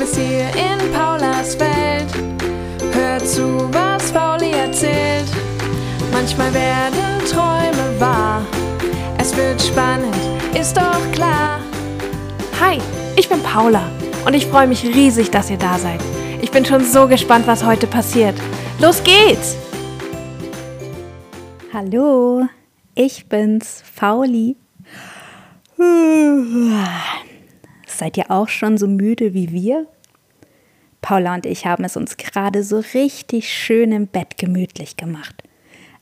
[0.00, 2.08] bist hier in Paulas Welt.
[2.94, 5.30] Hör zu, was Pauli erzählt.
[6.10, 8.46] Manchmal werden Träume wahr.
[9.18, 10.16] Es wird spannend,
[10.58, 11.60] ist doch klar.
[12.58, 12.78] Hi,
[13.16, 13.90] ich bin Paula
[14.24, 16.00] und ich freue mich riesig, dass ihr da seid.
[16.40, 18.34] Ich bin schon so gespannt, was heute passiert.
[18.78, 19.54] Los geht's!
[21.74, 22.48] Hallo,
[22.94, 24.56] ich bin's, Fauli.
[28.00, 29.86] Seid ihr auch schon so müde wie wir?
[31.10, 35.42] Paula und ich haben es uns gerade so richtig schön im Bett gemütlich gemacht.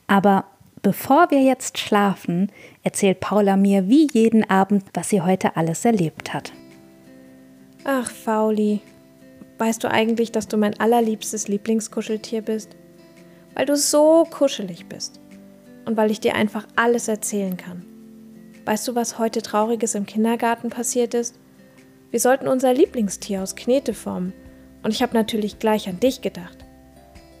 [0.05, 0.45] Aber
[0.83, 2.51] bevor wir jetzt schlafen,
[2.83, 6.53] erzählt Paula mir wie jeden Abend, was sie heute alles erlebt hat.
[7.85, 8.81] Ach, Fauli,
[9.57, 12.75] weißt du eigentlich, dass du mein allerliebstes Lieblingskuscheltier bist?
[13.55, 15.19] Weil du so kuschelig bist
[15.85, 17.83] und weil ich dir einfach alles erzählen kann.
[18.65, 21.39] Weißt du, was heute Trauriges im Kindergarten passiert ist?
[22.11, 24.33] Wir sollten unser Lieblingstier aus Knete formen
[24.83, 26.57] und ich habe natürlich gleich an dich gedacht.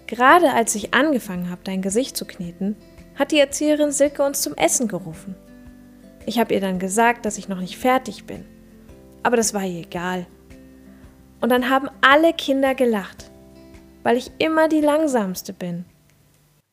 [0.07, 2.75] Gerade als ich angefangen habe, dein Gesicht zu kneten,
[3.15, 5.35] hat die Erzieherin Silke uns zum Essen gerufen.
[6.25, 8.45] Ich habe ihr dann gesagt, dass ich noch nicht fertig bin.
[9.23, 10.25] Aber das war ihr egal.
[11.41, 13.29] Und dann haben alle Kinder gelacht,
[14.03, 15.85] weil ich immer die langsamste bin.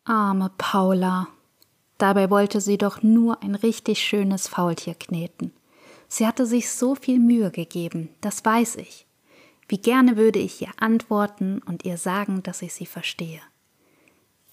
[0.05, 1.29] Arme Paula.
[1.99, 5.53] Dabei wollte sie doch nur ein richtig schönes Faultier kneten.
[6.09, 9.07] Sie hatte sich so viel Mühe gegeben, das weiß ich.
[9.69, 13.41] Wie gerne würde ich ihr antworten und ihr sagen, dass ich sie verstehe.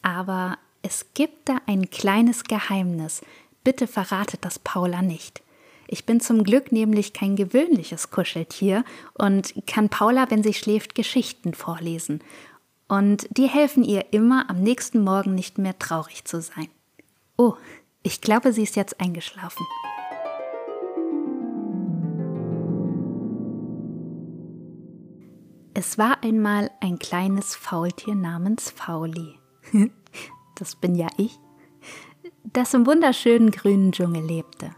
[0.02, 3.22] Aber es gibt da ein kleines Geheimnis.
[3.64, 5.42] Bitte verratet das Paula nicht.
[5.88, 11.54] Ich bin zum Glück nämlich kein gewöhnliches Kuscheltier und kann Paula, wenn sie schläft, Geschichten
[11.54, 12.22] vorlesen.
[12.88, 16.68] Und die helfen ihr immer, am nächsten Morgen nicht mehr traurig zu sein.
[17.38, 17.54] Oh,
[18.02, 19.66] ich glaube, sie ist jetzt eingeschlafen.
[25.76, 29.40] Es war einmal ein kleines Faultier namens Fauli.
[30.56, 31.40] das bin ja ich,
[32.44, 34.76] das im wunderschönen grünen Dschungel lebte.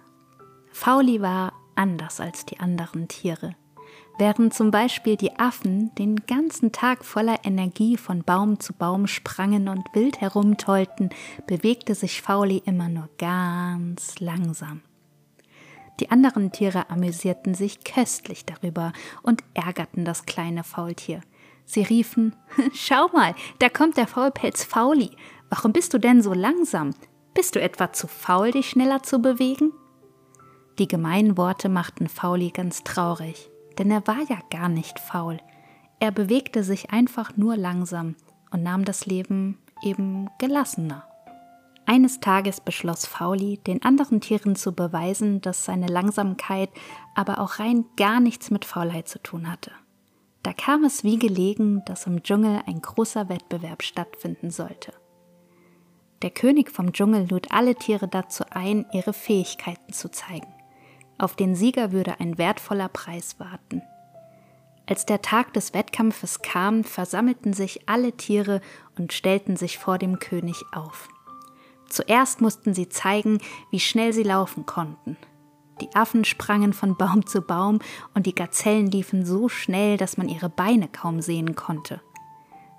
[0.72, 3.56] Fauli war anders als die anderen Tiere.
[4.18, 9.68] Während zum Beispiel die Affen den ganzen Tag voller Energie von Baum zu Baum sprangen
[9.68, 11.10] und wild herumtollten,
[11.46, 14.82] bewegte sich Fauli immer nur ganz langsam.
[16.00, 21.22] Die anderen Tiere amüsierten sich köstlich darüber und ärgerten das kleine Faultier.
[21.66, 22.36] Sie riefen
[22.74, 25.12] Schau mal, da kommt der Faulpelz Fauli.
[25.50, 26.92] Warum bist du denn so langsam?
[27.34, 29.72] Bist du etwa zu faul, dich schneller zu bewegen?
[30.80, 35.40] Die gemeinen Worte machten Fauli ganz traurig denn er war ja gar nicht faul.
[36.00, 38.16] Er bewegte sich einfach nur langsam
[38.52, 41.08] und nahm das Leben eben gelassener.
[41.88, 46.70] Eines Tages beschloss Fauli, den anderen Tieren zu beweisen, dass seine Langsamkeit
[47.14, 49.72] aber auch rein gar nichts mit Faulheit zu tun hatte.
[50.42, 54.94] Da kam es wie gelegen, dass im Dschungel ein großer Wettbewerb stattfinden sollte.
[56.22, 60.54] Der König vom Dschungel lud alle Tiere dazu ein, ihre Fähigkeiten zu zeigen.
[61.18, 63.82] Auf den Sieger würde ein wertvoller Preis warten.
[64.88, 68.62] Als der Tag des Wettkampfes kam, versammelten sich alle Tiere
[68.98, 71.08] und stellten sich vor dem König auf.
[71.96, 73.40] Zuerst mussten sie zeigen,
[73.72, 75.16] wie schnell sie laufen konnten.
[75.80, 77.80] Die Affen sprangen von Baum zu Baum
[78.14, 82.02] und die Gazellen liefen so schnell, dass man ihre Beine kaum sehen konnte.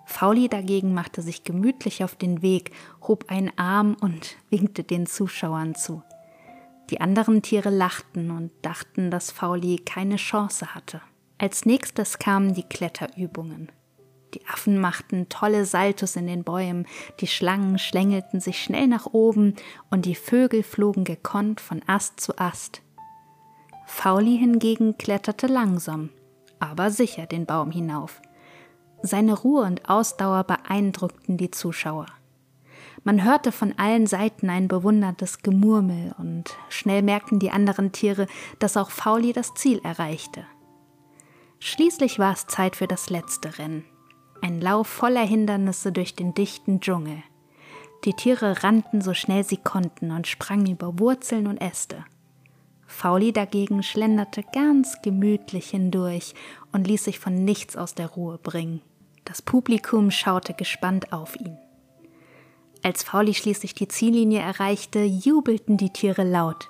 [0.05, 2.73] Fauli dagegen machte sich gemütlich auf den Weg,
[3.09, 6.03] hob einen Arm und winkte den Zuschauern zu.
[6.91, 11.01] Die anderen Tiere lachten und dachten, dass Fauli keine Chance hatte.
[11.39, 13.73] Als nächstes kamen die Kletterübungen.
[14.37, 16.87] Die Affen machten tolle Saltos in den Bäumen,
[17.21, 19.55] die Schlangen schlängelten sich schnell nach oben
[19.91, 22.83] und die Vögel flogen gekonnt von Ast zu Ast.
[23.87, 26.11] Fauli hingegen kletterte langsam,
[26.61, 28.21] aber sicher den Baum hinauf.
[29.01, 32.05] Seine Ruhe und Ausdauer beeindruckten die Zuschauer.
[33.05, 38.27] Man hörte von allen Seiten ein bewunderndes Gemurmel und schnell merkten die anderen Tiere,
[38.59, 40.45] dass auch Fauli das Ziel erreichte.
[41.59, 43.87] Schließlich war es Zeit für das letzte Rennen.
[44.43, 47.23] Ein Lauf voller Hindernisse durch den dichten Dschungel.
[48.05, 52.05] Die Tiere rannten so schnell sie konnten und sprangen über Wurzeln und Äste.
[52.87, 56.35] Fauli dagegen schlenderte ganz gemütlich hindurch
[56.73, 58.81] und ließ sich von nichts aus der Ruhe bringen.
[59.25, 61.59] Das Publikum schaute gespannt auf ihn.
[62.85, 66.69] Als Fauli schließlich die Ziellinie erreichte, jubelten die Tiere laut.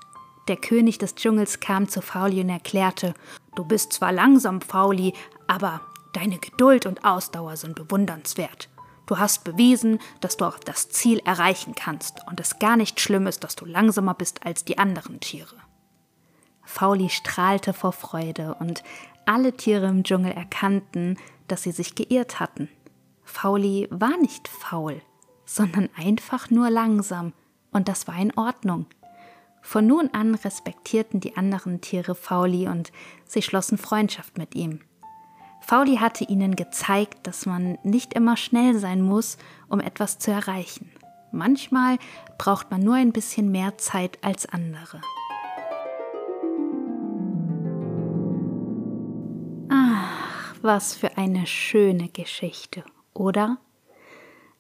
[0.49, 3.13] Der König des Dschungels kam zu Fauli und erklärte:
[3.55, 5.13] Du bist zwar langsam, Fauli,
[5.47, 5.83] aber
[6.17, 8.71] deine Geduld und Ausdauer sind bewundernswert.
[9.05, 13.27] Du hast bewiesen, dass du auch das Ziel erreichen kannst und es gar nicht schlimm
[13.27, 15.57] ist, dass du langsamer bist als die anderen Tiere.
[16.65, 18.83] Fauli strahlte vor Freude und
[19.27, 21.19] alle Tiere im Dschungel erkannten,
[21.49, 22.69] dass sie sich geirrt hatten.
[23.23, 25.03] Fauli war nicht faul,
[25.45, 27.33] sondern einfach nur langsam,
[27.73, 28.87] und das war in Ordnung.
[29.63, 32.91] Von nun an respektierten die anderen Tiere Fauli und
[33.27, 34.81] sie schlossen Freundschaft mit ihm.
[35.67, 39.37] Fauli hatte ihnen gezeigt, dass man nicht immer schnell sein muss,
[39.69, 40.93] um etwas zu erreichen.
[41.33, 41.99] Manchmal
[42.39, 45.01] braucht man nur ein bisschen mehr Zeit als andere.
[49.69, 53.59] Ach, was für eine schöne Geschichte, oder?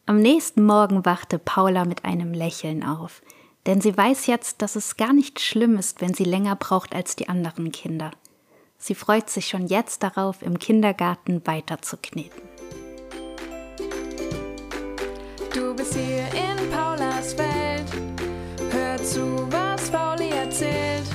[0.06, 3.22] Am nächsten Morgen wachte Paula mit einem Lächeln auf,
[3.66, 7.14] denn sie weiß jetzt, dass es gar nicht schlimm ist, wenn sie länger braucht als
[7.14, 8.10] die anderen Kinder.
[8.78, 12.42] Sie freut sich schon jetzt darauf, im Kindergarten weiterzukneten.
[15.52, 17.86] Du bist hier in Paulas Welt.
[18.70, 21.06] Hör zu, was Pauli erzählt.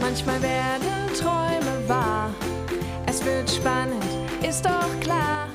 [0.00, 2.30] Manchmal werden Träume wahr.
[3.06, 4.04] Es wird spannend,
[4.42, 5.45] ist doch klar.